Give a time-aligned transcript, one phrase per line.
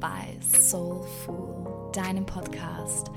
[0.00, 3.10] bei Soulful, deinem Podcast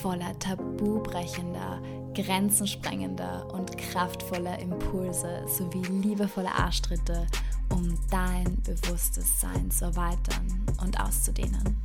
[0.00, 1.82] voller tabubrechender,
[2.14, 7.26] grenzensprengender und kraftvoller Impulse sowie liebevoller Arschtritte,
[7.70, 11.76] um dein bewusstes Sein zu erweitern und auszudehnen.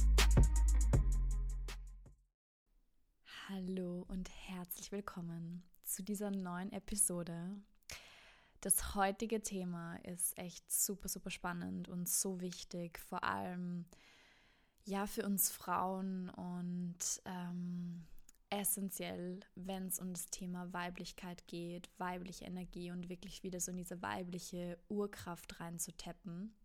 [3.50, 7.56] Hallo und herzlich willkommen zu dieser neuen Episode
[8.66, 13.86] das heutige Thema ist echt super, super spannend und so wichtig, vor allem
[14.86, 18.06] ja für uns Frauen und ähm,
[18.50, 23.78] essentiell, wenn es um das Thema Weiblichkeit geht, weibliche Energie und wirklich wieder so in
[23.78, 26.56] diese weibliche Urkraft reinzutappen.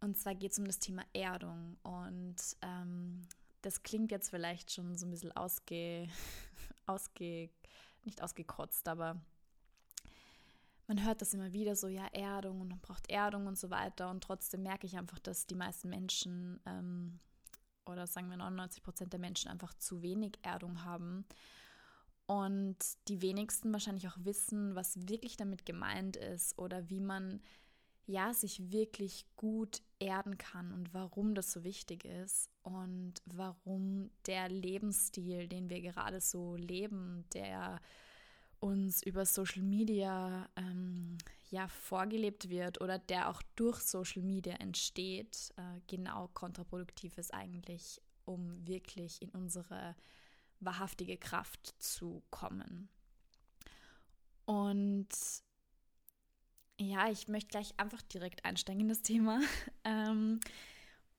[0.00, 3.22] Und zwar geht es um das Thema Erdung und ähm,
[3.62, 6.06] das klingt jetzt vielleicht schon so ein bisschen ausge,
[6.86, 7.50] ausge
[8.04, 9.20] nicht ausgekotzt, aber
[10.86, 14.10] man hört das immer wieder so, ja, Erdung und man braucht Erdung und so weiter.
[14.10, 17.18] Und trotzdem merke ich einfach, dass die meisten Menschen ähm,
[17.86, 21.24] oder sagen wir 99 Prozent der Menschen einfach zu wenig Erdung haben.
[22.26, 22.76] Und
[23.08, 27.40] die wenigsten wahrscheinlich auch wissen, was wirklich damit gemeint ist oder wie man
[28.06, 34.48] ja sich wirklich gut erden kann und warum das so wichtig ist und warum der
[34.48, 37.80] Lebensstil, den wir gerade so leben, der
[38.60, 41.18] uns über Social Media ähm,
[41.50, 48.00] ja vorgelebt wird oder der auch durch Social Media entsteht, äh, genau kontraproduktiv ist eigentlich,
[48.24, 49.94] um wirklich in unsere
[50.60, 52.88] wahrhaftige Kraft zu kommen.
[54.44, 55.08] Und
[56.78, 59.40] ja, ich möchte gleich einfach direkt einsteigen in das Thema.
[59.84, 60.40] ähm,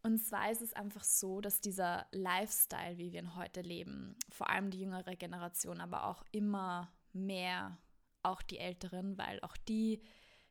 [0.04, 4.50] und zwar ist es einfach so, dass dieser Lifestyle, wie wir ihn heute leben, vor
[4.50, 7.78] allem die jüngere Generation, aber auch immer mehr
[8.24, 10.02] auch die Älteren, weil auch die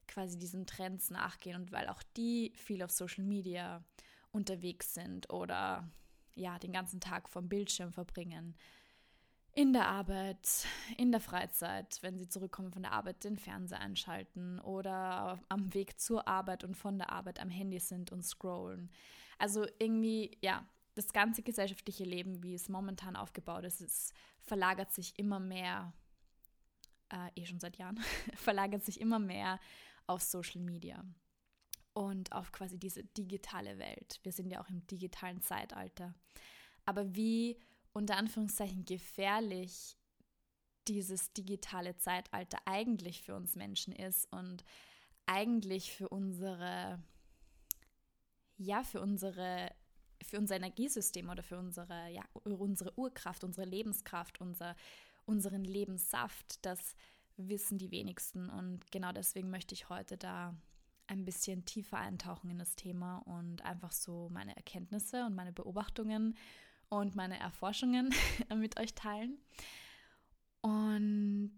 [0.07, 3.85] quasi diesen Trends nachgehen und weil auch die viel auf Social Media
[4.31, 5.89] unterwegs sind oder
[6.35, 8.55] ja, den ganzen Tag vom Bildschirm verbringen.
[9.53, 10.67] In der Arbeit,
[10.99, 15.99] in der Freizeit, wenn sie zurückkommen von der Arbeit, den Fernseher einschalten oder am Weg
[15.99, 18.91] zur Arbeit und von der Arbeit am Handy sind und scrollen.
[19.39, 24.13] Also irgendwie, ja, das ganze gesellschaftliche Leben, wie es momentan aufgebaut ist, es
[24.43, 25.95] verlagert sich immer mehr
[27.11, 27.99] äh, eh schon seit Jahren,
[28.35, 29.61] verlagert sich immer mehr
[30.07, 31.05] auf Social Media
[31.93, 34.21] und auf quasi diese digitale Welt.
[34.23, 36.15] Wir sind ja auch im digitalen Zeitalter.
[36.85, 37.59] Aber wie
[37.93, 39.97] unter Anführungszeichen gefährlich
[40.89, 44.63] dieses digitale Zeitalter eigentlich für uns Menschen ist und
[45.25, 47.03] eigentlich für unsere,
[48.59, 49.73] ja, für unsere,
[50.23, 54.77] für unser Energiesystem oder für unsere, ja, unsere Urkraft, unsere Lebenskraft, unser
[55.27, 56.97] unseren Lebenssaft, das
[57.37, 58.49] wissen die wenigsten.
[58.49, 60.57] Und genau deswegen möchte ich heute da
[61.09, 66.37] ein bisschen tiefer eintauchen in das Thema und einfach so meine Erkenntnisse und meine Beobachtungen
[66.89, 68.15] und meine Erforschungen
[68.57, 69.39] mit euch teilen.
[70.63, 71.57] Und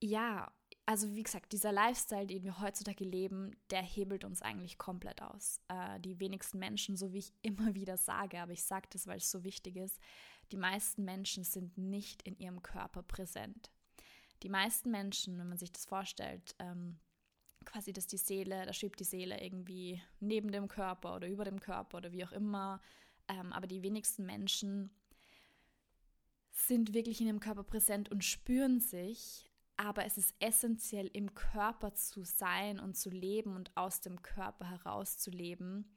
[0.00, 0.52] ja,
[0.86, 5.60] also wie gesagt, dieser Lifestyle, den wir heutzutage leben, der hebelt uns eigentlich komplett aus.
[5.68, 9.18] Äh, die wenigsten Menschen, so wie ich immer wieder sage, aber ich sage das, weil
[9.18, 10.00] es so wichtig ist,
[10.52, 13.70] die meisten Menschen sind nicht in ihrem Körper präsent.
[14.42, 16.98] Die meisten Menschen, wenn man sich das vorstellt, ähm,
[17.64, 21.60] quasi, dass die Seele, da schwebt die Seele irgendwie neben dem Körper oder über dem
[21.60, 22.80] Körper oder wie auch immer.
[23.28, 24.90] Ähm, aber die wenigsten Menschen
[26.50, 29.44] sind wirklich in ihrem Körper präsent und spüren sich.
[29.76, 34.68] Aber es ist essentiell, im Körper zu sein und zu leben und aus dem Körper
[34.68, 35.88] herauszuleben,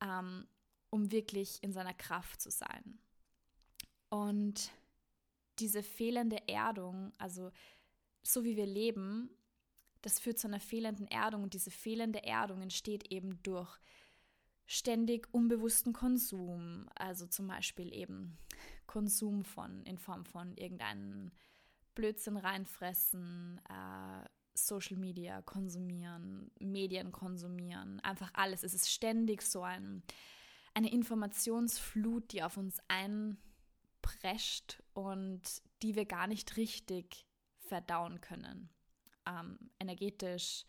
[0.00, 0.48] ähm,
[0.90, 2.98] um wirklich in seiner Kraft zu sein.
[4.08, 4.70] Und
[5.58, 7.50] diese fehlende Erdung, also
[8.22, 9.30] so wie wir leben,
[10.02, 13.78] das führt zu einer fehlenden Erdung und diese fehlende Erdung entsteht eben durch
[14.66, 18.38] ständig unbewussten Konsum, also zum Beispiel eben
[18.86, 21.32] Konsum von in Form von irgendeinem
[21.94, 28.62] Blödsinn reinfressen, äh, Social Media konsumieren, Medien konsumieren, einfach alles.
[28.62, 30.02] Es ist ständig so ein,
[30.74, 33.36] eine Informationsflut, die auf uns ein
[34.04, 37.26] prescht und die wir gar nicht richtig
[37.58, 38.68] verdauen können.
[39.26, 40.66] Ähm, energetisch,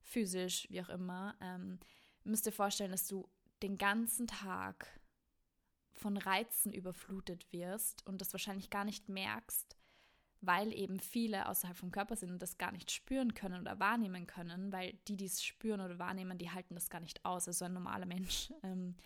[0.00, 1.36] physisch, wie auch immer.
[1.40, 1.80] Ähm,
[2.22, 3.28] müsst ihr vorstellen, dass du
[3.62, 5.00] den ganzen Tag
[5.92, 9.76] von Reizen überflutet wirst und das wahrscheinlich gar nicht merkst,
[10.40, 14.28] weil eben viele außerhalb vom Körper sind und das gar nicht spüren können oder wahrnehmen
[14.28, 17.48] können, weil die, die es spüren oder wahrnehmen, die halten das gar nicht aus.
[17.48, 18.96] Also ein normaler Mensch ähm,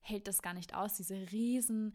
[0.00, 1.94] hält das gar nicht aus, diese riesen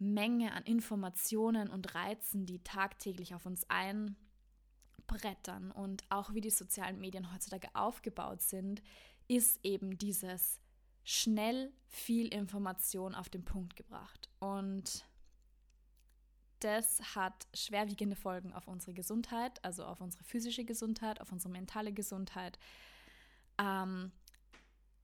[0.00, 6.98] Menge an Informationen und Reizen, die tagtäglich auf uns einbrettern und auch wie die sozialen
[6.98, 8.82] Medien heutzutage aufgebaut sind,
[9.28, 10.58] ist eben dieses
[11.04, 14.28] schnell viel Information auf den Punkt gebracht.
[14.38, 15.04] Und
[16.60, 21.92] das hat schwerwiegende Folgen auf unsere Gesundheit, also auf unsere physische Gesundheit, auf unsere mentale
[21.92, 22.58] Gesundheit,
[23.58, 24.12] ähm,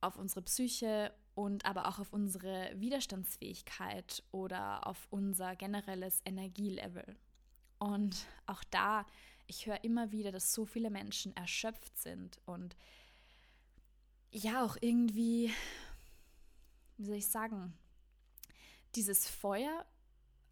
[0.00, 7.14] auf unsere Psyche und aber auch auf unsere Widerstandsfähigkeit oder auf unser generelles Energielevel.
[7.78, 9.04] Und auch da,
[9.46, 12.74] ich höre immer wieder, dass so viele Menschen erschöpft sind und
[14.30, 15.52] ja, auch irgendwie,
[16.96, 17.74] wie soll ich sagen,
[18.94, 19.84] dieses Feuer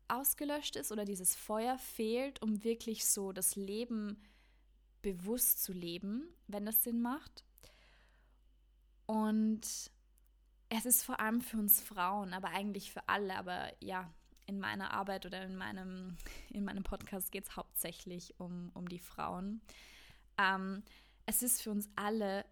[0.08, 4.22] ausgelöscht ist oder dieses Feuer fehlt, um wirklich so das Leben
[5.00, 7.42] bewusst zu leben, wenn das Sinn macht.
[9.06, 9.90] Und
[10.78, 13.36] es ist vor allem für uns Frauen, aber eigentlich für alle.
[13.36, 14.10] Aber ja,
[14.46, 16.16] in meiner Arbeit oder in meinem,
[16.50, 19.60] in meinem Podcast geht es hauptsächlich um, um die Frauen.
[20.38, 20.82] Ähm,
[21.26, 22.44] es ist für uns alle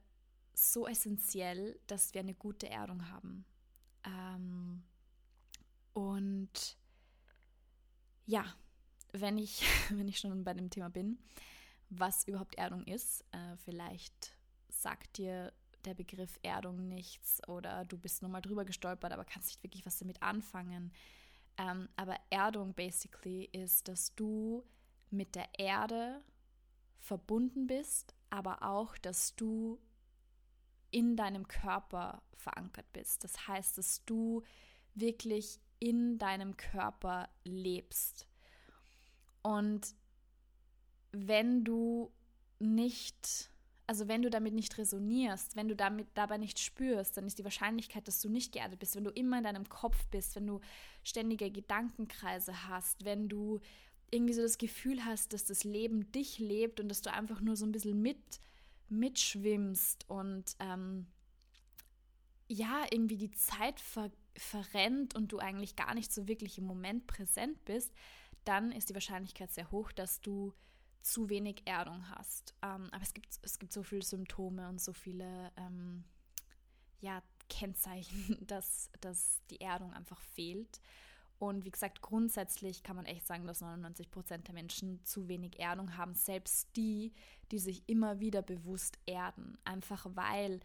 [0.55, 3.45] so essentiell, dass wir eine gute Erdung haben.
[4.05, 4.83] Ähm,
[5.93, 6.77] und
[8.27, 8.45] ja,
[9.13, 11.19] wenn ich, wenn ich schon bei dem Thema bin,
[11.91, 14.37] was überhaupt Erdung ist, äh, vielleicht
[14.69, 15.53] sagt dir
[15.85, 19.85] der Begriff Erdung nichts oder du bist nur mal drüber gestolpert, aber kannst nicht wirklich
[19.87, 20.93] was damit anfangen.
[21.59, 24.65] Ähm, aber Erdung basically ist, dass du
[25.11, 26.23] mit der Erde
[26.99, 29.79] verbunden bist, aber auch, dass du
[30.91, 33.25] in deinem Körper verankert bist.
[33.25, 34.43] Das heißt, dass du
[34.95, 38.29] wirklich in deinem Körper lebst.
[39.43, 39.95] Und
[41.11, 42.13] wenn du
[42.59, 43.51] nicht,
[43.87, 47.45] also wenn du damit nicht resonierst, wenn du damit dabei nicht spürst, dann ist die
[47.45, 50.61] Wahrscheinlichkeit, dass du nicht geerdet bist, wenn du immer in deinem Kopf bist, wenn du
[51.03, 53.61] ständige Gedankenkreise hast, wenn du
[54.11, 57.57] irgendwie so das Gefühl hast, dass das Leben dich lebt und dass du einfach nur
[57.57, 58.41] so ein bisschen mit,
[58.89, 61.07] mitschwimmst und ähm,
[62.49, 67.07] ja, irgendwie die Zeit ver verrennt und du eigentlich gar nicht so wirklich im Moment
[67.07, 67.93] präsent bist,
[68.45, 70.55] dann ist die Wahrscheinlichkeit sehr hoch, dass du
[71.03, 72.55] zu wenig Erdung hast.
[72.63, 76.05] Ähm, aber es gibt, es gibt so viele Symptome und so viele ähm,
[77.01, 80.81] ja, Kennzeichen, dass, dass die Erdung einfach fehlt.
[81.39, 85.59] Und wie gesagt, grundsätzlich kann man echt sagen, dass 99 Prozent der Menschen zu wenig
[85.59, 87.13] Erdung haben, selbst die,
[87.51, 89.59] die sich immer wieder bewusst erden.
[89.65, 90.61] Einfach weil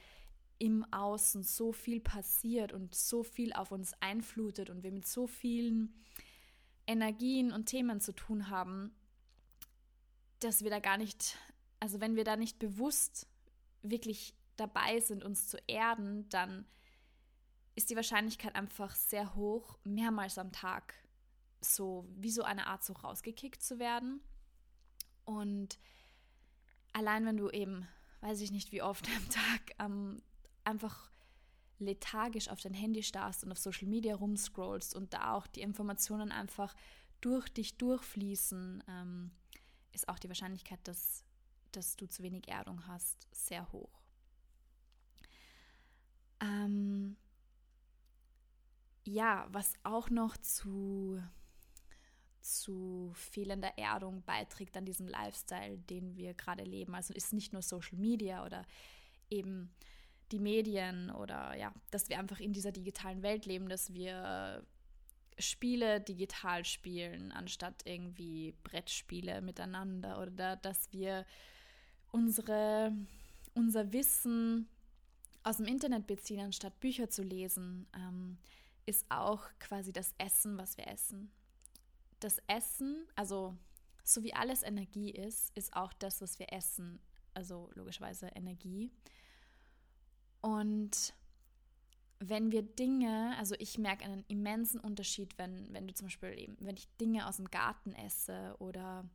[0.60, 5.25] im Außen so viel passiert und so viel auf uns einflutet und wir mit so
[5.25, 5.94] vielen
[6.86, 8.95] Energien und Themen zu tun haben,
[10.39, 11.38] dass wir da gar nicht,
[11.80, 13.28] also wenn wir da nicht bewusst
[13.81, 16.66] wirklich dabei sind, uns zu erden, dann
[17.75, 20.95] ist die Wahrscheinlichkeit einfach sehr hoch, mehrmals am Tag
[21.62, 24.22] so wie so eine Art so rausgekickt zu werden.
[25.25, 25.80] Und
[26.94, 27.88] allein wenn du eben,
[28.22, 30.22] weiß ich nicht wie oft am Tag am
[30.63, 31.12] einfach
[31.80, 36.31] lethargisch auf dein Handy starrst und auf Social Media rumscrollst und da auch die Informationen
[36.31, 36.75] einfach
[37.22, 39.31] durch dich durchfließen, ähm,
[39.97, 41.23] ist auch die Wahrscheinlichkeit, dass,
[41.71, 44.01] dass du zu wenig Erdung hast, sehr hoch.
[46.39, 47.17] Ähm,
[49.03, 51.21] ja, was auch noch zu,
[52.41, 56.93] zu fehlender Erdung beiträgt an diesem Lifestyle, den wir gerade leben.
[56.93, 58.65] Also ist nicht nur Social Media oder
[59.29, 59.74] eben
[60.31, 64.63] die Medien oder ja, dass wir einfach in dieser digitalen Welt leben, dass wir
[65.39, 71.25] Spiele digital spielen, anstatt irgendwie Brettspiele miteinander oder dass wir
[72.12, 72.91] unsere,
[73.53, 74.67] unser Wissen
[75.44, 78.38] aus dem Internet beziehen, anstatt Bücher zu lesen, ähm,
[78.86, 81.32] ist auch quasi das Essen, was wir essen.
[82.20, 83.56] Das Essen, also
[84.03, 87.00] so wie alles Energie ist, ist auch das, was wir essen,
[87.34, 88.89] also logischerweise Energie.
[90.41, 91.13] Und
[92.19, 96.57] wenn wir Dinge, also ich merke einen immensen Unterschied, wenn, wenn du zum Beispiel eben,
[96.59, 99.07] wenn ich Dinge aus dem Garten esse oder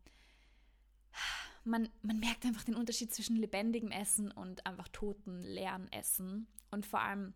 [1.65, 6.47] man, man merkt einfach den Unterschied zwischen lebendigem Essen und einfach toten, leeren Essen.
[6.71, 7.35] Und vor allem,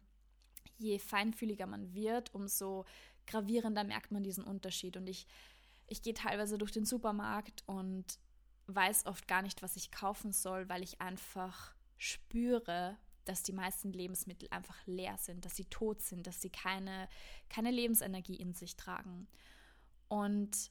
[0.78, 2.85] je feinfühliger man wird, umso
[3.26, 4.96] gravierender merkt man diesen Unterschied.
[4.96, 5.26] Und ich,
[5.87, 8.18] ich gehe teilweise durch den Supermarkt und
[8.66, 12.96] weiß oft gar nicht, was ich kaufen soll, weil ich einfach spüre,
[13.28, 17.09] dass die meisten Lebensmittel einfach leer sind, dass sie tot sind, dass sie keine,
[17.49, 19.26] keine Lebensenergie in sich tragen.
[20.09, 20.71] Und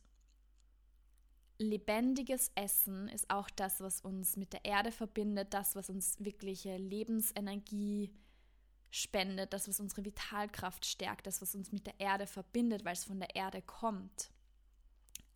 [1.58, 6.78] lebendiges Essen ist auch das, was uns mit der Erde verbindet, das, was uns wirkliche
[6.78, 8.14] Lebensenergie
[8.92, 13.04] spendet, das, was unsere Vitalkraft stärkt, das, was uns mit der Erde verbindet, weil es
[13.04, 14.32] von der Erde kommt.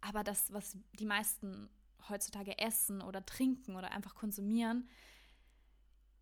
[0.02, 1.70] Aber das, was die meisten
[2.08, 4.88] heutzutage essen oder trinken oder einfach konsumieren,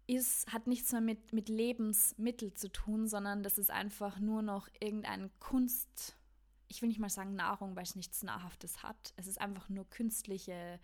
[0.08, 4.70] ist, hat nichts mehr mit, mit Lebensmittel zu tun, sondern das ist einfach nur noch
[4.80, 6.16] irgendein Kunst,
[6.70, 9.14] ich will nicht mal sagen Nahrung, weil es nichts Nahrhaftes hat.
[9.18, 10.80] Es ist einfach nur künstliche,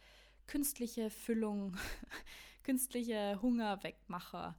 [0.45, 1.77] künstliche Füllung,
[2.63, 4.57] künstliche Hungerwegmacher.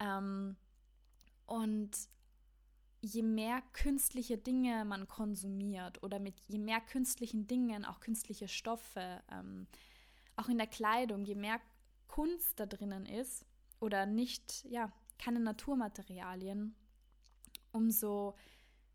[0.00, 0.56] Ähm,
[1.46, 1.92] und
[3.00, 9.22] je mehr künstliche Dinge man konsumiert oder mit je mehr künstlichen Dingen, auch künstliche Stoffe,
[9.30, 9.68] ähm,
[10.36, 11.60] auch in der Kleidung, je mehr
[12.08, 13.44] Kunst da drinnen ist
[13.84, 16.74] oder nicht, ja, keine Naturmaterialien,
[17.70, 18.34] umso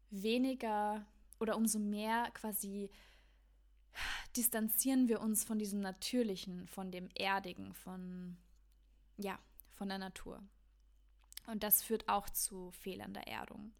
[0.09, 1.05] weniger
[1.39, 2.89] oder umso mehr quasi
[4.35, 8.37] distanzieren wir uns von diesem Natürlichen, von dem Erdigen, von,
[9.17, 9.39] ja,
[9.73, 10.41] von der Natur.
[11.47, 13.73] Und das führt auch zu fehlender Erdung.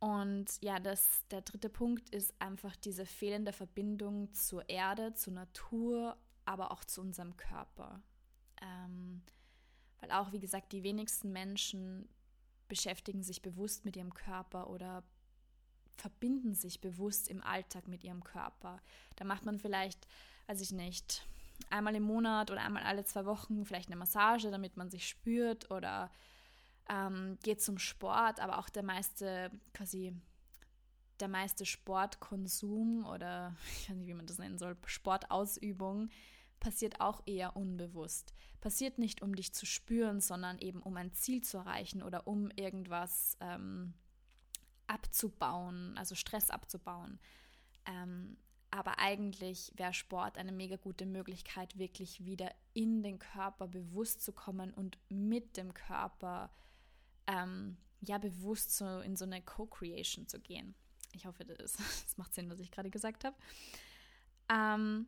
[0.00, 6.16] Und ja, das, der dritte Punkt ist einfach diese fehlende Verbindung zur Erde, zur Natur,
[6.46, 8.02] aber auch zu unserem Körper.
[8.62, 9.22] Ähm,
[10.00, 12.08] weil auch, wie gesagt, die wenigsten Menschen
[12.68, 15.02] beschäftigen sich bewusst mit ihrem Körper oder
[15.96, 18.80] verbinden sich bewusst im Alltag mit ihrem Körper.
[19.16, 20.06] Da macht man vielleicht,
[20.46, 21.26] weiß ich nicht,
[21.68, 25.70] einmal im Monat oder einmal alle zwei Wochen vielleicht eine Massage, damit man sich spürt
[25.70, 26.10] oder
[26.88, 30.14] ähm, geht zum Sport, aber auch der meiste quasi
[31.20, 36.08] der meiste Sportkonsum oder ich weiß nicht, wie man das nennen soll, Sportausübung
[36.60, 38.34] passiert auch eher unbewusst.
[38.60, 42.50] Passiert nicht, um dich zu spüren, sondern eben um ein Ziel zu erreichen oder um
[42.50, 43.94] irgendwas ähm,
[44.86, 47.18] abzubauen, also Stress abzubauen.
[47.86, 48.36] Ähm,
[48.70, 54.32] aber eigentlich wäre Sport eine mega gute Möglichkeit, wirklich wieder in den Körper bewusst zu
[54.32, 56.50] kommen und mit dem Körper
[57.26, 60.74] ähm, ja bewusst so in so eine Co-Creation zu gehen.
[61.12, 61.72] Ich hoffe, das,
[62.04, 63.36] das macht Sinn, was ich gerade gesagt habe.
[64.48, 65.06] Ähm,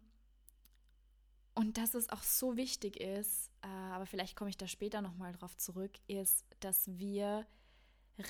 [1.55, 5.33] und dass es auch so wichtig ist, äh, aber vielleicht komme ich da später nochmal
[5.33, 7.47] drauf zurück, ist, dass wir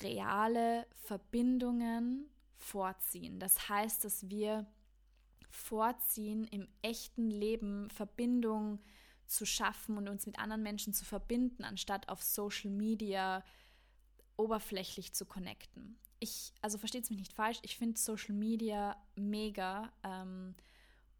[0.01, 3.39] reale Verbindungen vorziehen.
[3.39, 4.65] Das heißt, dass wir
[5.49, 8.79] vorziehen, im echten Leben Verbindungen
[9.25, 13.43] zu schaffen und uns mit anderen Menschen zu verbinden, anstatt auf Social Media
[14.35, 15.97] oberflächlich zu connecten.
[16.19, 20.55] Ich, also versteht es mich nicht falsch, ich finde Social Media mega, ähm,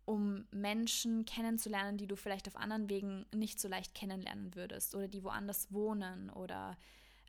[0.06, 5.08] um Menschen kennenzulernen, die du vielleicht auf anderen Wegen nicht so leicht kennenlernen würdest oder
[5.08, 6.78] die woanders wohnen oder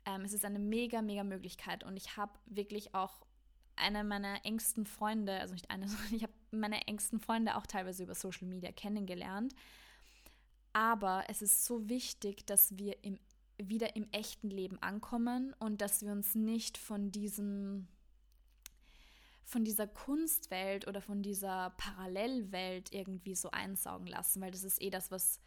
[0.05, 3.25] ähm, es ist eine mega, mega Möglichkeit und ich habe wirklich auch
[3.75, 8.03] eine meiner engsten Freunde, also nicht eine, sondern ich habe meine engsten Freunde auch teilweise
[8.03, 9.53] über Social Media kennengelernt.
[10.73, 13.17] Aber es ist so wichtig, dass wir im,
[13.57, 17.87] wieder im echten Leben ankommen und dass wir uns nicht von diesem
[19.45, 24.89] von dieser Kunstwelt oder von dieser Parallelwelt irgendwie so einsaugen lassen, weil das ist eh
[24.89, 25.39] das, was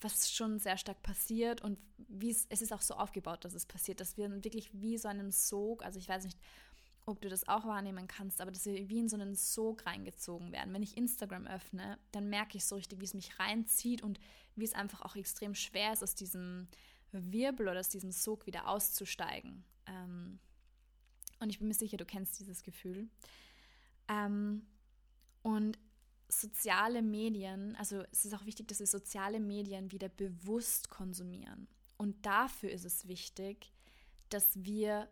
[0.00, 3.66] was schon sehr stark passiert und wie es, es ist auch so aufgebaut, dass es
[3.66, 6.38] passiert, dass wir wirklich wie so einen Sog, also ich weiß nicht,
[7.06, 10.52] ob du das auch wahrnehmen kannst, aber dass wir wie in so einen Sog reingezogen
[10.52, 10.72] werden.
[10.72, 14.20] Wenn ich Instagram öffne, dann merke ich so richtig, wie es mich reinzieht und
[14.54, 16.68] wie es einfach auch extrem schwer ist, aus diesem
[17.12, 19.64] Wirbel oder aus diesem Sog wieder auszusteigen.
[19.86, 20.38] Ähm,
[21.40, 23.08] und ich bin mir sicher, du kennst dieses Gefühl.
[24.08, 24.66] Ähm,
[25.42, 25.78] und
[26.28, 31.66] soziale Medien, also es ist auch wichtig, dass wir soziale Medien wieder bewusst konsumieren.
[31.96, 33.72] Und dafür ist es wichtig,
[34.28, 35.08] dass wir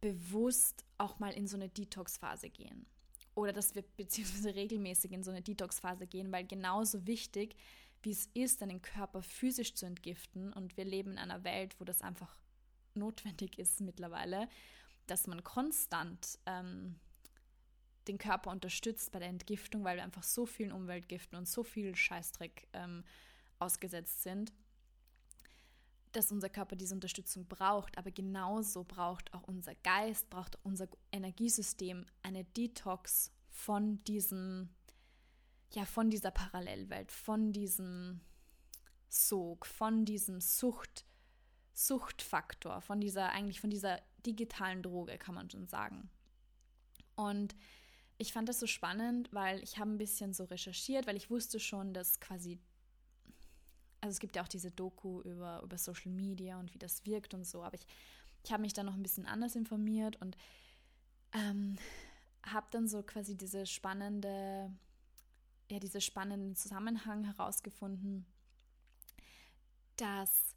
[0.00, 2.86] bewusst auch mal in so eine Detox-Phase gehen.
[3.34, 7.56] Oder dass wir beziehungsweise regelmäßig in so eine Detox-Phase gehen, weil genauso wichtig,
[8.02, 11.84] wie es ist, deinen Körper physisch zu entgiften, und wir leben in einer Welt, wo
[11.84, 12.36] das einfach
[12.94, 14.48] notwendig ist mittlerweile,
[15.06, 16.98] dass man konstant ähm,
[18.08, 21.94] den Körper unterstützt bei der Entgiftung, weil wir einfach so vielen Umweltgiften und so viel
[21.96, 23.04] Scheißdreck ähm,
[23.58, 24.52] ausgesetzt sind,
[26.12, 27.96] dass unser Körper diese Unterstützung braucht.
[27.98, 34.68] Aber genauso braucht auch unser Geist, braucht auch unser Energiesystem eine Detox von diesem,
[35.72, 38.20] ja, von dieser Parallelwelt, von diesem
[39.08, 41.04] Sog, von diesem Sucht,
[41.72, 46.10] Suchtfaktor, von dieser, eigentlich von dieser digitalen Droge, kann man schon sagen.
[47.16, 47.54] Und
[48.18, 51.58] ich fand das so spannend, weil ich habe ein bisschen so recherchiert, weil ich wusste
[51.58, 52.58] schon, dass quasi,
[54.00, 57.34] also es gibt ja auch diese Doku über, über Social Media und wie das wirkt
[57.34, 57.86] und so, aber ich,
[58.44, 60.36] ich habe mich da noch ein bisschen anders informiert und
[61.32, 61.76] ähm,
[62.44, 64.72] habe dann so quasi diese spannende,
[65.70, 68.26] ja, diese spannenden Zusammenhang herausgefunden,
[69.96, 70.54] dass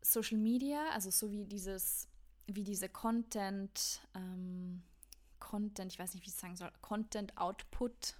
[0.00, 2.08] Social Media, also so wie dieses,
[2.46, 4.82] wie diese Content, ähm,
[5.38, 8.14] Content, ich weiß nicht, wie ich sagen soll, Content Output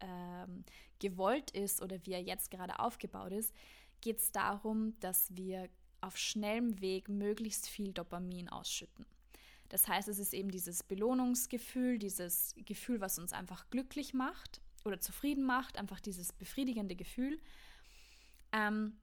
[0.00, 0.64] äh, ähm,
[0.98, 3.52] gewollt ist oder wie er jetzt gerade aufgebaut ist,
[4.00, 5.68] geht es darum, dass wir
[6.00, 9.06] auf schnellem Weg möglichst viel Dopamin ausschütten.
[9.68, 15.00] Das heißt, es ist eben dieses Belohnungsgefühl, dieses Gefühl, was uns einfach glücklich macht oder
[15.00, 17.40] zufrieden macht, einfach dieses befriedigende Gefühl.
[18.52, 18.98] Ähm,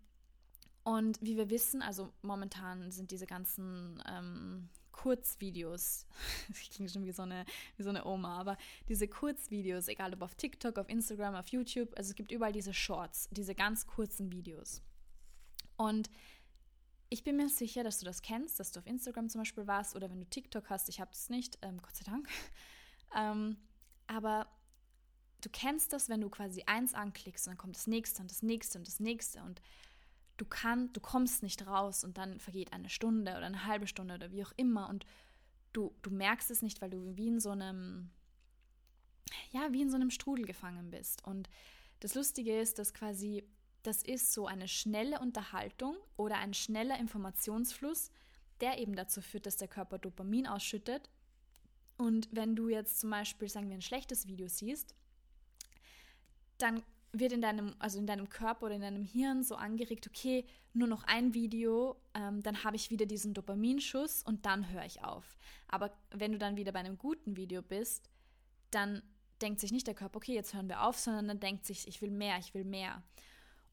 [0.83, 6.05] und wie wir wissen, also momentan sind diese ganzen ähm, Kurzvideos,
[6.47, 7.45] das klingt schon wie so, eine,
[7.77, 8.57] wie so eine Oma, aber
[8.87, 12.73] diese Kurzvideos, egal ob auf TikTok, auf Instagram, auf YouTube, also es gibt überall diese
[12.73, 14.81] Shorts, diese ganz kurzen Videos.
[15.77, 16.09] Und
[17.09, 19.95] ich bin mir sicher, dass du das kennst, dass du auf Instagram zum Beispiel warst
[19.95, 22.27] oder wenn du TikTok hast, ich habe das nicht, ähm, Gott sei Dank.
[23.15, 23.57] ähm,
[24.07, 24.47] aber
[25.41, 28.41] du kennst das, wenn du quasi eins anklickst und dann kommt das nächste und das
[28.41, 29.61] nächste und das nächste und
[30.41, 34.15] du kannst, du kommst nicht raus und dann vergeht eine Stunde oder eine halbe Stunde
[34.15, 35.05] oder wie auch immer und
[35.71, 38.09] du, du merkst es nicht, weil du wie in so einem,
[39.51, 41.23] ja, wie in so einem Strudel gefangen bist.
[41.27, 41.47] Und
[41.99, 43.43] das Lustige ist, dass quasi
[43.83, 48.09] das ist so eine schnelle Unterhaltung oder ein schneller Informationsfluss,
[48.61, 51.09] der eben dazu führt, dass der Körper Dopamin ausschüttet.
[51.97, 54.95] Und wenn du jetzt zum Beispiel, sagen wir, ein schlechtes Video siehst,
[56.57, 60.45] dann wird in deinem, also in deinem Körper oder in deinem Hirn so angeregt, okay,
[60.73, 65.03] nur noch ein Video, ähm, dann habe ich wieder diesen Dopaminschuss und dann höre ich
[65.03, 65.37] auf.
[65.67, 68.09] Aber wenn du dann wieder bei einem guten Video bist,
[68.71, 69.01] dann
[69.41, 72.01] denkt sich nicht der Körper, okay, jetzt hören wir auf, sondern dann denkt sich, ich
[72.01, 73.03] will mehr, ich will mehr.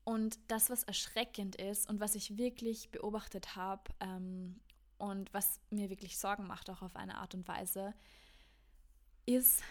[0.04, 4.58] Und das, was erschreckend ist und was ich wirklich beobachtet habe ähm,
[4.96, 7.94] und was mir wirklich Sorgen macht, auch auf eine Art und Weise,
[9.26, 9.62] ist,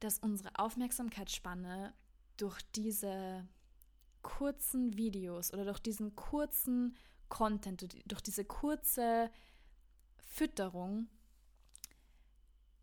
[0.00, 1.94] dass unsere Aufmerksamkeitsspanne
[2.36, 3.46] durch diese
[4.22, 6.96] kurzen Videos oder durch diesen kurzen
[7.28, 9.30] Content, durch diese kurze
[10.16, 11.08] Fütterung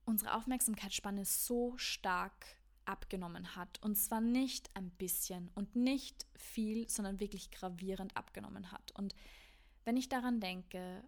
[0.06, 3.82] unsere Aufmerksamkeitsspanne so stark abgenommen hat.
[3.82, 8.92] Und zwar nicht ein bisschen und nicht viel, sondern wirklich gravierend abgenommen hat.
[8.98, 9.16] Und
[9.86, 11.04] wenn ich daran denke,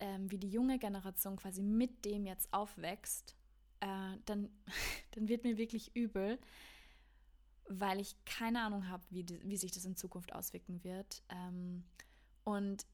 [0.00, 3.36] ähm, wie die junge Generation quasi mit dem jetzt aufwächst,
[3.80, 4.48] äh, dann,
[5.12, 6.38] dann wird mir wirklich übel,
[7.68, 11.22] weil ich keine Ahnung habe, wie, wie sich das in Zukunft auswirken wird.
[11.28, 11.84] Ähm,
[12.44, 12.86] und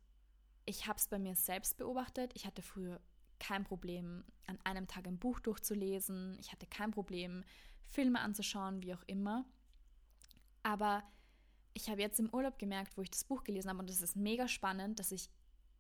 [0.67, 2.33] ich habe es bei mir selbst beobachtet.
[2.35, 3.01] Ich hatte früher
[3.39, 6.37] kein Problem, an einem Tag ein Buch durchzulesen.
[6.41, 7.45] Ich hatte kein Problem,
[7.87, 9.45] Filme anzuschauen, wie auch immer.
[10.63, 11.05] Aber
[11.75, 14.17] ich habe jetzt im Urlaub gemerkt, wo ich das Buch gelesen habe, und das ist
[14.17, 15.29] mega spannend, dass ich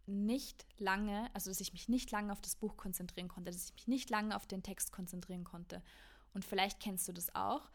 [0.06, 3.72] nicht lange, also dass ich mich nicht lange auf das Buch konzentrieren konnte, dass ich
[3.72, 5.82] mich nicht lange auf den Text konzentrieren konnte.
[6.34, 7.70] Und vielleicht kennst du das auch,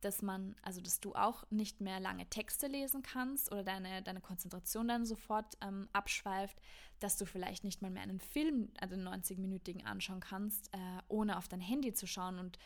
[0.00, 4.20] dass man, also dass du auch nicht mehr lange Texte lesen kannst oder deine, deine
[4.20, 6.56] Konzentration dann sofort ähm, abschweift,
[7.00, 11.38] dass du vielleicht nicht mal mehr einen Film, also einen 90-minütigen anschauen kannst, äh, ohne
[11.38, 12.58] auf dein Handy zu schauen und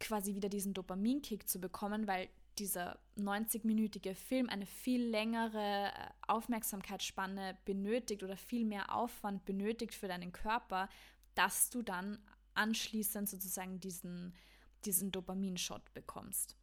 [0.00, 2.28] quasi wieder diesen Dopaminkick zu bekommen, weil
[2.58, 5.90] dieser 90-minütige Film eine viel längere äh,
[6.26, 10.88] Aufmerksamkeitsspanne benötigt oder viel mehr Aufwand benötigt für deinen Körper,
[11.34, 12.18] dass du dann
[12.54, 14.34] anschließend sozusagen diesen
[14.84, 16.56] diesen Dopaminshot bekommst.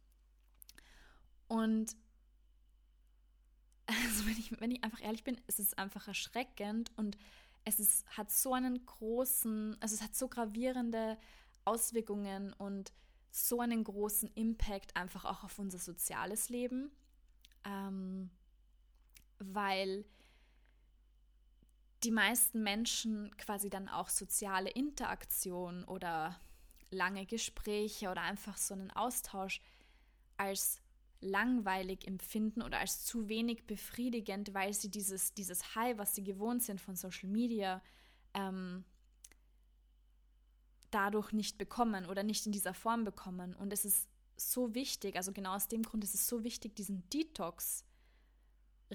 [1.48, 1.96] Und
[3.86, 7.16] also wenn ich, wenn ich einfach ehrlich bin, es ist einfach erschreckend und
[7.64, 11.18] es ist, hat so einen großen, also es hat so gravierende
[11.64, 12.92] Auswirkungen und
[13.30, 16.92] so einen großen Impact einfach auch auf unser soziales Leben,
[17.64, 18.30] ähm,
[19.38, 20.04] weil
[22.04, 26.38] die meisten Menschen quasi dann auch soziale Interaktion oder
[26.90, 29.60] lange Gespräche oder einfach so einen Austausch
[30.36, 30.80] als
[31.20, 36.62] langweilig empfinden oder als zu wenig befriedigend, weil sie dieses, dieses High, was sie gewohnt
[36.62, 37.82] sind von Social Media,
[38.34, 38.84] ähm,
[40.90, 43.54] dadurch nicht bekommen oder nicht in dieser Form bekommen.
[43.54, 47.08] Und es ist so wichtig, also genau aus dem Grund ist es so wichtig, diesen
[47.10, 47.84] Detox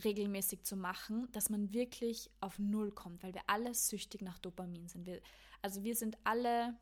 [0.04, 4.88] regelmäßig zu machen, dass man wirklich auf Null kommt, weil wir alle süchtig nach Dopamin
[4.88, 5.06] sind.
[5.06, 5.20] Wir,
[5.62, 6.78] also wir sind alle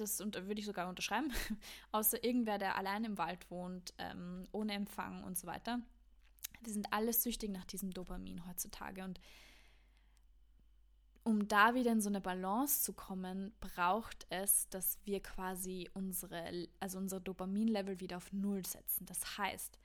[0.00, 1.32] das und würde ich sogar unterschreiben,
[1.92, 5.80] außer irgendwer, der allein im Wald wohnt, ähm, ohne Empfang und so weiter.
[6.60, 9.20] Wir sind alle süchtig nach diesem Dopamin heutzutage und
[11.28, 16.68] um da wieder in so eine Balance zu kommen, braucht es, dass wir quasi unsere,
[16.80, 19.04] also unsere Dopaminlevel wieder auf Null setzen.
[19.04, 19.78] Das heißt,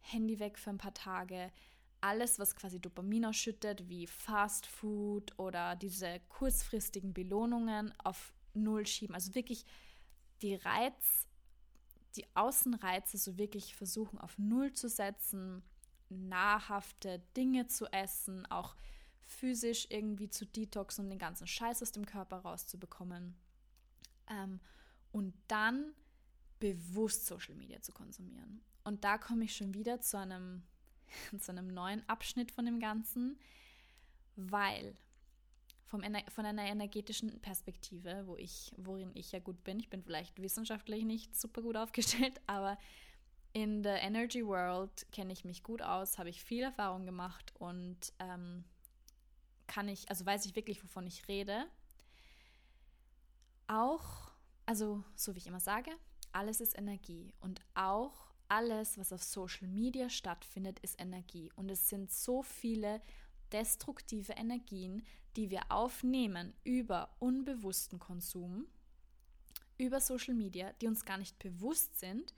[0.00, 1.52] Handy weg für ein paar Tage,
[2.00, 9.14] alles, was quasi Dopamin ausschüttet, wie Fast Food oder diese kurzfristigen Belohnungen, auf Null schieben.
[9.14, 9.64] Also wirklich
[10.42, 11.26] die Reiz,
[12.16, 15.62] die Außenreize so wirklich versuchen auf Null zu setzen,
[16.08, 18.76] nahrhafte Dinge zu essen, auch
[19.20, 23.34] physisch irgendwie zu detoxen, um den ganzen Scheiß aus dem Körper rauszubekommen.
[24.28, 24.60] Ähm,
[25.10, 25.94] und dann
[26.58, 28.62] bewusst Social Media zu konsumieren.
[28.84, 30.62] Und da komme ich schon wieder zu einem,
[31.40, 33.38] zu einem neuen Abschnitt von dem Ganzen,
[34.36, 34.96] weil
[35.92, 40.40] vom, von einer energetischen Perspektive, wo ich, worin ich ja gut bin, ich bin vielleicht
[40.40, 42.78] wissenschaftlich nicht super gut aufgestellt, aber
[43.52, 47.98] in der Energy World kenne ich mich gut aus, habe ich viel Erfahrung gemacht und
[48.20, 48.64] ähm,
[49.66, 51.66] kann ich, also weiß ich wirklich, wovon ich rede.
[53.66, 54.30] Auch,
[54.64, 55.90] also so wie ich immer sage,
[56.32, 61.52] alles ist Energie und auch alles, was auf Social Media stattfindet, ist Energie.
[61.54, 63.02] Und es sind so viele
[63.52, 65.04] destruktive Energien,
[65.36, 68.66] die wir aufnehmen über unbewussten Konsum,
[69.78, 72.34] über Social Media, die uns gar nicht bewusst sind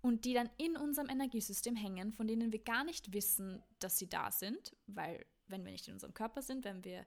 [0.00, 4.08] und die dann in unserem Energiesystem hängen, von denen wir gar nicht wissen, dass sie
[4.08, 7.04] da sind, weil wenn wir nicht in unserem Körper sind, wenn wir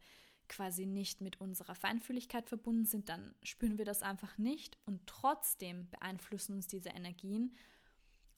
[0.47, 5.89] quasi nicht mit unserer Feinfühligkeit verbunden sind, dann spüren wir das einfach nicht und trotzdem
[5.89, 7.55] beeinflussen uns diese Energien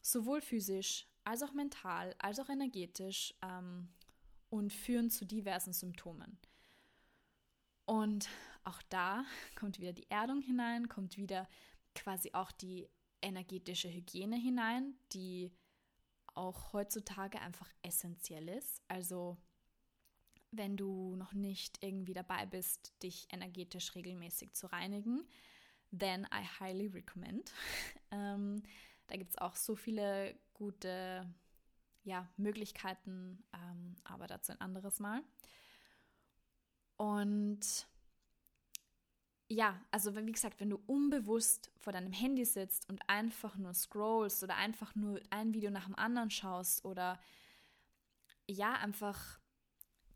[0.02, 3.90] sowohl physisch als auch mental, als auch energetisch ähm,
[4.50, 6.38] und führen zu diversen Symptomen.
[7.86, 8.30] Und
[8.64, 11.48] auch da kommt wieder die Erdung hinein, kommt wieder
[11.96, 12.90] quasi auch die
[13.22, 15.52] energetische Hygiene hinein, die
[16.36, 18.82] auch heutzutage einfach essentiell ist.
[18.88, 19.38] Also
[20.52, 25.28] wenn du noch nicht irgendwie dabei bist, dich energetisch regelmäßig zu reinigen,
[25.98, 27.52] then I highly recommend.
[28.12, 28.64] ähm,
[29.08, 31.28] da gibt es auch so viele gute
[32.04, 35.24] ja, Möglichkeiten, ähm, aber dazu ein anderes Mal.
[37.04, 37.86] Und
[39.50, 44.42] ja, also wie gesagt, wenn du unbewusst vor deinem Handy sitzt und einfach nur scrollst
[44.42, 47.20] oder einfach nur ein Video nach dem anderen schaust oder
[48.48, 49.42] ja, einfach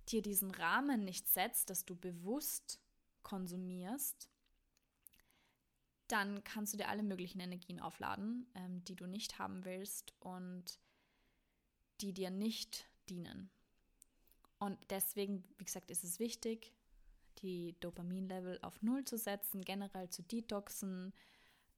[0.07, 2.79] dir diesen Rahmen nicht setzt, dass du bewusst
[3.21, 4.29] konsumierst,
[6.07, 10.79] dann kannst du dir alle möglichen Energien aufladen, ähm, die du nicht haben willst und
[11.99, 13.49] die dir nicht dienen.
[14.57, 16.76] Und deswegen, wie gesagt, ist es wichtig,
[17.41, 21.13] die Dopaminlevel auf Null zu setzen, generell zu detoxen,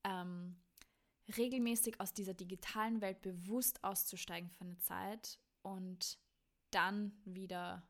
[0.03, 0.57] ähm,
[1.37, 6.17] regelmäßig aus dieser digitalen Welt bewusst auszusteigen für eine Zeit und
[6.71, 7.87] dann wieder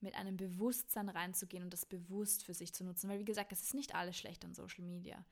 [0.00, 3.08] mit einem Bewusstsein reinzugehen und das bewusst für sich zu nutzen.
[3.08, 5.24] Weil, wie gesagt, es ist nicht alles schlecht an Social Media.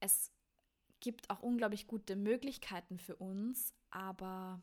[0.00, 0.32] Es
[1.00, 4.60] gibt auch unglaublich gute Möglichkeiten für uns, aber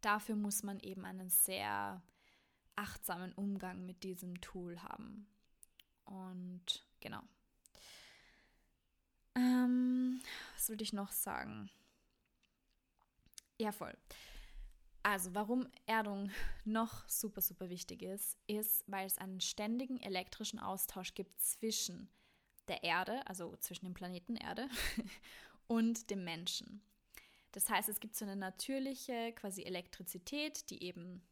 [0.00, 2.02] dafür muss man eben einen sehr
[2.78, 5.26] achtsamen Umgang mit diesem Tool haben.
[6.04, 7.22] Und genau.
[9.34, 10.22] Ähm,
[10.54, 11.70] was würde ich noch sagen?
[13.58, 13.96] Ja, voll.
[15.02, 16.30] Also, warum Erdung
[16.64, 22.08] noch super, super wichtig ist, ist, weil es einen ständigen elektrischen Austausch gibt zwischen
[22.68, 24.68] der Erde, also zwischen dem Planeten Erde
[25.66, 26.82] und dem Menschen.
[27.52, 31.22] Das heißt, es gibt so eine natürliche quasi Elektrizität, die eben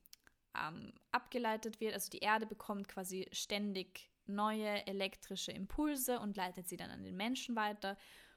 [0.60, 1.94] ähm, abgeleitet wird.
[1.94, 7.16] Also die Erde bekommt quasi ständig neue elektrische Impulse und leitet sie dann an den
[7.16, 7.96] Menschen weiter.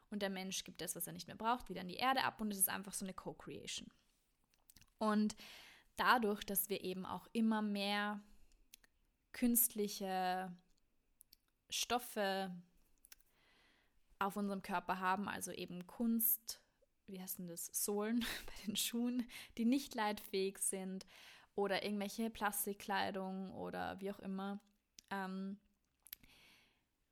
[0.10, 2.42] Und der Mensch gibt das, was er nicht mehr braucht, wieder an die Erde ab
[2.42, 3.88] und es ist einfach so eine Co-Creation.
[4.98, 5.36] Und
[5.96, 8.20] dadurch, dass wir eben auch immer mehr
[9.32, 10.52] künstliche
[11.70, 12.52] Stoffe
[14.18, 16.60] auf unserem Körper haben, also eben Kunst,
[17.08, 19.28] wie heißt denn das, Sohlen bei den Schuhen,
[19.58, 21.06] die nicht leitfähig sind
[21.60, 24.62] oder irgendwelche Plastikkleidung oder wie auch immer,
[25.12, 25.60] ähm,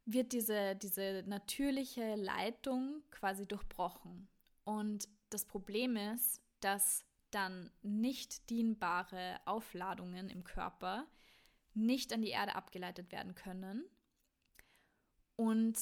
[0.06, 4.30] wird diese, diese natürliche Leitung quasi durchbrochen.
[4.64, 11.06] Und das Problem ist, dass dann nicht dienbare Aufladungen im Körper
[11.74, 13.84] nicht an die Erde abgeleitet werden können.
[15.36, 15.78] Und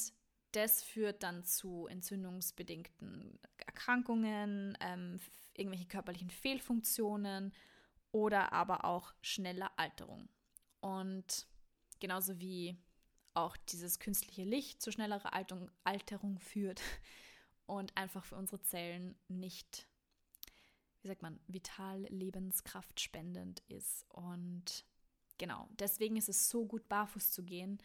[0.53, 5.19] das führt dann zu entzündungsbedingten Erkrankungen, ähm,
[5.53, 7.53] irgendwelche körperlichen Fehlfunktionen
[8.15, 10.29] oder aber auch schneller Alterung.
[10.79, 11.47] Und
[11.99, 12.77] genauso wie
[13.33, 16.81] auch dieses künstliche Licht zu schnellerer Alterung, Alterung führt
[17.65, 19.89] und einfach für unsere Zellen nicht,
[21.01, 24.05] wie sagt man, vital lebenskraftspendend ist.
[24.13, 24.85] Und
[25.37, 27.79] genau, deswegen ist es so gut, barfuß zu gehen,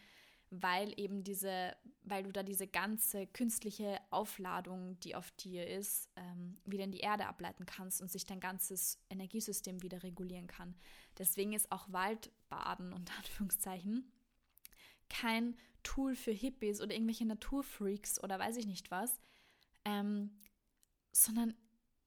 [0.50, 6.56] weil eben diese, weil du da diese ganze künstliche Aufladung, die auf dir ist, ähm,
[6.64, 10.74] wieder in die Erde ableiten kannst und sich dein ganzes Energiesystem wieder regulieren kann.
[11.18, 14.10] Deswegen ist auch Waldbaden unter Anführungszeichen
[15.08, 19.20] kein Tool für Hippies oder irgendwelche Naturfreaks oder weiß ich nicht was,
[19.84, 20.30] ähm,
[21.12, 21.54] sondern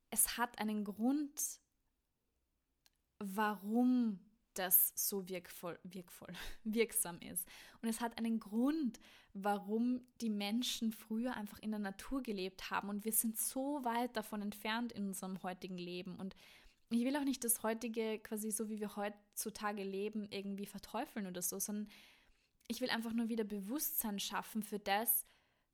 [0.10, 1.60] es hat einen Grund,
[3.20, 4.20] warum
[4.54, 7.48] das so wirkvoll, wirkvoll, wirksam ist.
[7.82, 9.00] Und es hat einen Grund,
[9.34, 12.90] warum die Menschen früher einfach in der Natur gelebt haben.
[12.90, 16.16] Und wir sind so weit davon entfernt in unserem heutigen Leben.
[16.16, 16.36] Und
[16.90, 21.42] ich will auch nicht das heutige, quasi so wie wir heutzutage leben, irgendwie verteufeln oder
[21.42, 21.88] so, sondern
[22.68, 25.26] ich will einfach nur wieder Bewusstsein schaffen für das,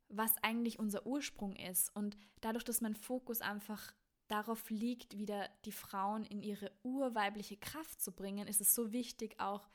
[0.08, 1.96] was eigentlich unser Ursprung ist.
[1.96, 3.94] Und dadurch, dass mein Fokus einfach
[4.30, 9.40] darauf liegt, wieder die Frauen in ihre urweibliche Kraft zu bringen, ist es so wichtig,
[9.40, 9.68] auch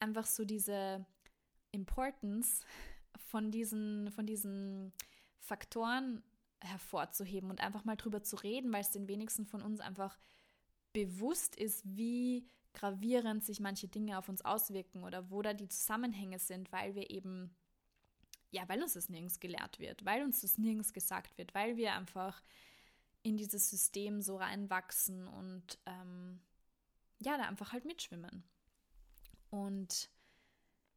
[0.00, 1.06] einfach so diese
[1.70, 2.64] Importance
[3.18, 4.92] von diesen, von diesen
[5.38, 6.22] Faktoren
[6.60, 10.18] hervorzuheben und einfach mal drüber zu reden, weil es den wenigsten von uns einfach
[10.92, 16.38] bewusst ist, wie gravierend sich manche Dinge auf uns auswirken oder wo da die Zusammenhänge
[16.38, 17.54] sind, weil wir eben,
[18.50, 21.92] ja, weil uns das nirgends gelehrt wird, weil uns das nirgends gesagt wird, weil wir
[21.92, 22.42] einfach
[23.24, 26.40] in dieses System so reinwachsen und ähm,
[27.18, 28.44] ja, da einfach halt mitschwimmen.
[29.48, 30.10] Und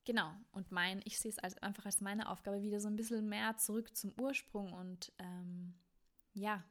[0.04, 3.30] genau, und mein, ich sehe es als, einfach als meine Aufgabe, wieder so ein bisschen
[3.30, 5.74] mehr zurück zum Ursprung und ähm,
[6.34, 6.64] ja,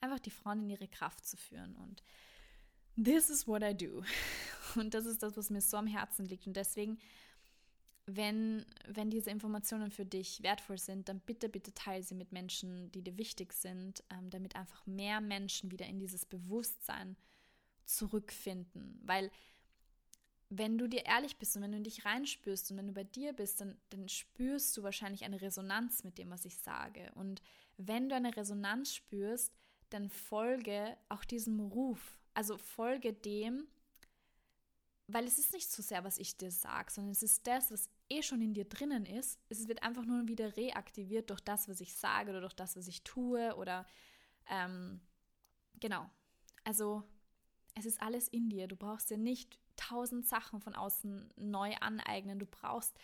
[0.00, 1.74] einfach die Frauen in ihre Kraft zu führen.
[1.76, 2.02] Und
[3.02, 4.02] this is what I do.
[4.76, 6.46] Und das ist das, was mir so am Herzen liegt.
[6.46, 7.00] Und deswegen,
[8.16, 12.90] wenn, wenn diese Informationen für dich wertvoll sind, dann bitte, bitte teile sie mit Menschen,
[12.92, 17.16] die dir wichtig sind, ähm, damit einfach mehr Menschen wieder in dieses Bewusstsein
[17.84, 19.00] zurückfinden.
[19.02, 19.30] Weil
[20.48, 23.32] wenn du dir ehrlich bist und wenn du dich reinspürst und wenn du bei dir
[23.32, 27.12] bist, dann, dann spürst du wahrscheinlich eine Resonanz mit dem, was ich sage.
[27.14, 27.40] Und
[27.76, 29.54] wenn du eine Resonanz spürst,
[29.90, 32.18] dann folge auch diesem Ruf.
[32.34, 33.66] Also folge dem,
[35.06, 37.88] weil es ist nicht so sehr, was ich dir sage, sondern es ist das, was
[38.10, 39.40] eh schon in dir drinnen ist.
[39.48, 42.88] Es wird einfach nur wieder reaktiviert durch das, was ich sage oder durch das, was
[42.88, 43.86] ich tue oder
[44.48, 45.00] ähm,
[45.78, 46.10] genau.
[46.64, 47.04] Also
[47.74, 48.68] es ist alles in dir.
[48.68, 52.38] Du brauchst dir nicht tausend Sachen von außen neu aneignen.
[52.38, 52.98] Du brauchst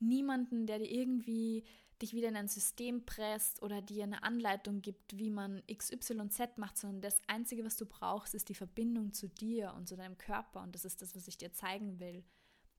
[0.00, 1.64] niemanden, der dir irgendwie
[2.00, 6.76] dich wieder in ein System presst oder dir eine Anleitung gibt, wie man XYZ macht,
[6.78, 10.62] sondern das Einzige, was du brauchst, ist die Verbindung zu dir und zu deinem Körper.
[10.62, 12.24] Und das ist das, was ich dir zeigen will,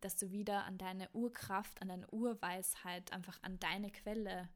[0.01, 4.49] dass du wieder an deine Urkraft, an deine Urweisheit, einfach an deine Quelle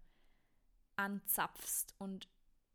[0.96, 2.28] anzapfst und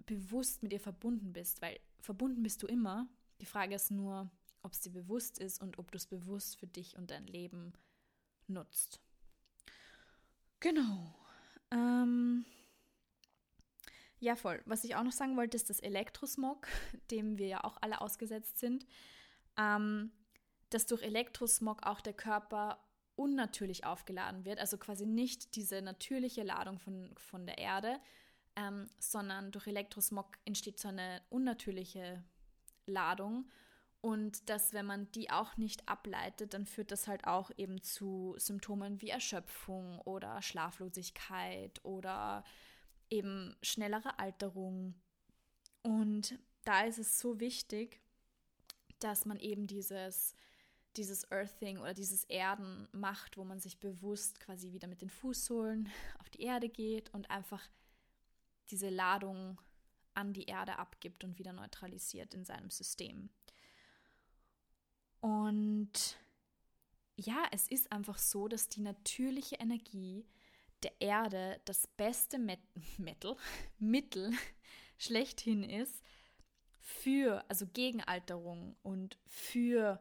[0.06, 3.08] bewusst mit ihr verbunden bist, weil verbunden bist du immer.
[3.40, 4.30] Die Frage ist nur,
[4.62, 7.72] ob es dir bewusst ist und ob du es bewusst für dich und dein Leben
[8.46, 9.00] nutzt.
[10.60, 11.14] Genau.
[11.70, 12.44] Ähm,
[14.18, 14.60] ja, voll.
[14.66, 16.66] Was ich auch noch sagen wollte, ist das Elektrosmog,
[17.10, 18.86] dem wir ja auch alle ausgesetzt sind.
[19.56, 20.10] Ähm,
[20.70, 22.78] dass durch Elektrosmog auch der Körper
[23.16, 27.98] unnatürlich aufgeladen wird, also quasi nicht diese natürliche Ladung von, von der Erde,
[28.56, 32.22] ähm, sondern durch Elektrosmog entsteht so eine unnatürliche
[32.86, 33.50] Ladung
[34.00, 38.34] und dass, wenn man die auch nicht ableitet, dann führt das halt auch eben zu
[38.38, 42.44] Symptomen wie Erschöpfung oder Schlaflosigkeit oder
[43.10, 44.94] eben schnellere Alterung.
[45.82, 48.00] Und da ist es so wichtig,
[49.00, 50.36] dass man eben dieses,
[50.96, 55.88] dieses Earthing oder dieses Erden macht, wo man sich bewusst quasi wieder mit den Fußsohlen
[56.18, 57.68] auf die Erde geht und einfach
[58.70, 59.60] diese Ladung
[60.14, 63.30] an die Erde abgibt und wieder neutralisiert in seinem System.
[65.20, 66.18] Und
[67.16, 70.26] ja, es ist einfach so, dass die natürliche Energie
[70.82, 72.60] der Erde das beste Met
[72.98, 73.36] Metal,
[73.78, 74.32] Mittel
[74.98, 76.02] schlechthin ist
[76.80, 80.00] für, also Gegenalterung und für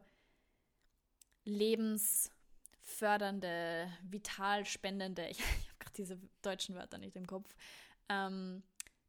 [1.48, 7.56] lebensfördernde, vitalspendende, ich, ich habe gerade diese deutschen Wörter nicht im Kopf,
[8.08, 8.62] ähm,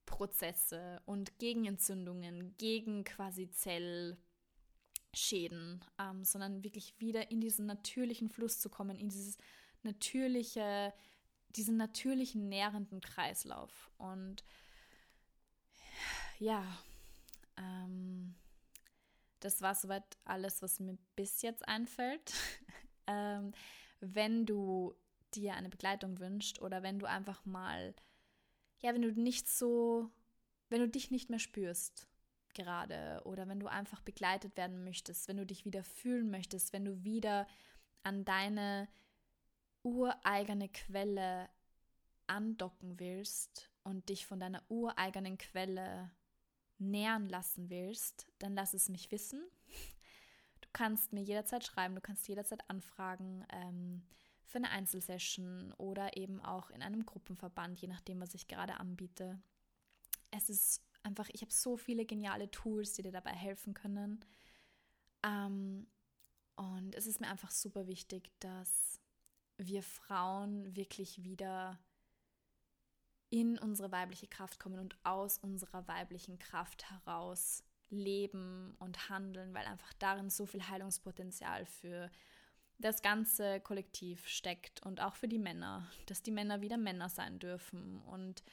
[0.05, 4.17] Prozesse und Gegenentzündungen, gegen quasi Zell
[5.13, 9.37] Schäden, ähm, sondern wirklich wieder in diesen natürlichen Fluss zu kommen, in dieses
[9.83, 10.93] natürliche,
[11.49, 13.89] diesen natürlichen nährenden Kreislauf.
[13.97, 14.43] Und
[16.37, 16.63] ja,
[17.57, 18.35] ähm,
[19.39, 22.33] das war soweit alles, was mir bis jetzt einfällt.
[23.07, 23.53] ähm,
[23.99, 24.95] wenn du
[25.33, 27.93] dir eine Begleitung wünscht oder wenn du einfach mal,
[28.79, 30.09] ja, wenn du nicht so,
[30.69, 32.07] wenn du dich nicht mehr spürst,
[32.53, 36.85] gerade oder wenn du einfach begleitet werden möchtest, wenn du dich wieder fühlen möchtest, wenn
[36.85, 37.47] du wieder
[38.03, 38.87] an deine
[39.83, 41.49] ureigene Quelle
[42.27, 46.11] andocken willst und dich von deiner ureigenen Quelle
[46.79, 49.43] nähern lassen willst, dann lass es mich wissen.
[50.61, 54.03] Du kannst mir jederzeit schreiben, du kannst jederzeit anfragen ähm,
[54.45, 59.41] für eine Einzelsession oder eben auch in einem Gruppenverband, je nachdem, was ich gerade anbiete.
[60.31, 64.23] Es ist einfach, ich habe so viele geniale Tools, die dir dabei helfen können.
[65.23, 65.87] Ähm,
[66.55, 68.99] und es ist mir einfach super wichtig, dass
[69.57, 71.79] wir Frauen wirklich wieder
[73.29, 79.65] in unsere weibliche Kraft kommen und aus unserer weiblichen Kraft heraus leben und handeln, weil
[79.65, 82.09] einfach darin so viel Heilungspotenzial für
[82.77, 87.39] das ganze Kollektiv steckt und auch für die Männer, dass die Männer wieder Männer sein
[87.39, 88.43] dürfen und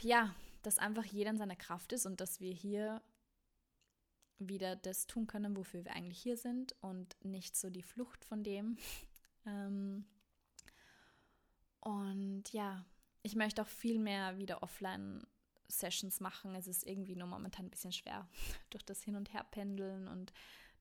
[0.00, 3.02] ja, dass einfach jeder in seiner Kraft ist und dass wir hier
[4.38, 8.44] wieder das tun können, wofür wir eigentlich hier sind und nicht so die Flucht von
[8.44, 8.76] dem.
[9.44, 10.04] Ähm
[11.80, 12.84] und ja,
[13.22, 16.54] ich möchte auch viel mehr wieder Offline-Sessions machen.
[16.54, 18.28] Es ist irgendwie nur momentan ein bisschen schwer
[18.70, 20.32] durch das Hin- und Herpendeln und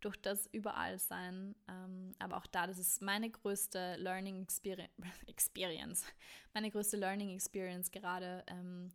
[0.02, 1.56] durch das Überallsein.
[1.68, 4.48] Ähm, aber auch da, das ist meine größte Learning
[5.28, 6.06] Experience,
[6.54, 8.92] meine größte Learning Experience gerade, ähm,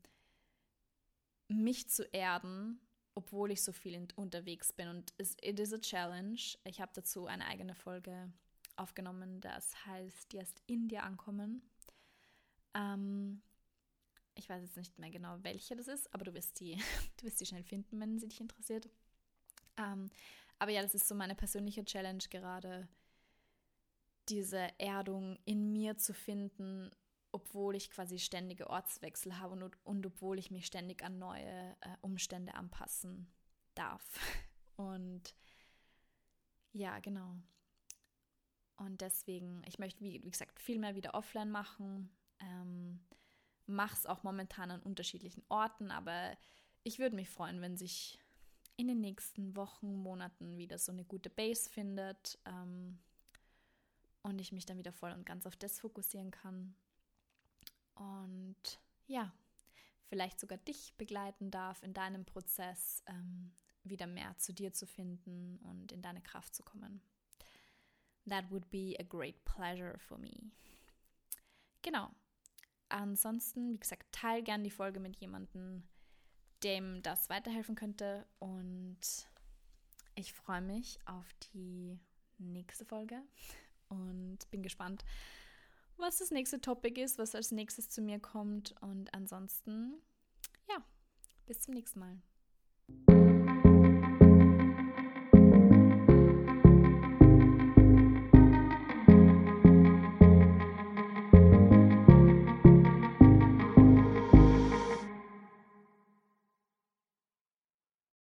[1.49, 2.81] mich zu erden,
[3.15, 4.89] obwohl ich so viel unterwegs bin.
[4.89, 6.57] Und it is a challenge.
[6.65, 8.33] Ich habe dazu eine eigene Folge
[8.75, 11.63] aufgenommen, das heißt, erst in dir ankommen.
[12.77, 13.43] Ähm,
[14.35, 16.77] ich weiß jetzt nicht mehr genau, welche das ist, aber du wirst die,
[17.17, 18.89] du wirst die schnell finden, wenn sie dich interessiert.
[19.79, 20.11] Ähm,
[20.59, 22.89] aber ja, das ist so meine persönliche Challenge gerade,
[24.29, 26.91] diese Erdung in mir zu finden,
[27.33, 31.97] obwohl ich quasi ständige Ortswechsel habe und, und obwohl ich mich ständig an neue äh,
[32.01, 33.29] Umstände anpassen
[33.75, 34.05] darf.
[34.77, 35.35] Und
[36.73, 37.35] ja, genau.
[38.77, 42.11] Und deswegen, ich möchte, wie, wie gesagt, viel mehr wieder offline machen.
[42.41, 43.01] Ähm,
[43.67, 46.37] Mache es auch momentan an unterschiedlichen Orten, aber
[46.85, 48.21] ich würde mich freuen, wenn sich
[48.77, 52.99] in den nächsten Wochen, Monaten wieder so eine gute Base findet ähm,
[54.23, 56.77] und ich mich dann wieder voll und ganz auf das fokussieren kann.
[57.95, 59.33] Und ja,
[60.09, 65.59] vielleicht sogar dich begleiten darf in deinem Prozess, ähm, wieder mehr zu dir zu finden
[65.59, 67.01] und in deine Kraft zu kommen.
[68.29, 70.51] That would be a great pleasure for me.
[71.83, 72.11] Genau.
[72.89, 75.83] Ansonsten, wie gesagt, teil gern die Folge mit jemandem,
[76.63, 78.27] dem das weiterhelfen könnte.
[78.39, 78.99] Und
[80.15, 81.99] ich freue mich auf die
[82.39, 83.21] nächste Folge
[83.89, 85.05] und bin gespannt,
[85.97, 88.75] was das nächste Topic ist, was als nächstes zu mir kommt.
[88.81, 89.95] Und ansonsten,
[90.69, 90.85] ja,
[91.47, 93.56] bis zum nächsten Mal.